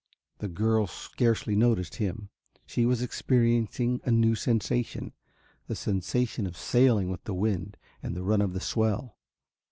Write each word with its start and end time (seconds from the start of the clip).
The 0.39 0.47
girl 0.47 0.87
scarcely 0.87 1.55
noticed 1.55 1.97
him. 1.97 2.29
She 2.65 2.87
was 2.87 3.03
experiencing 3.03 4.01
a 4.03 4.09
new 4.09 4.33
sensation, 4.33 5.13
the 5.67 5.75
sensation 5.75 6.47
of 6.47 6.57
sailing 6.57 7.11
with 7.11 7.23
the 7.25 7.35
wind 7.35 7.77
and 8.01 8.15
the 8.15 8.23
run 8.23 8.41
of 8.41 8.53
the 8.53 8.61
swell. 8.61 9.19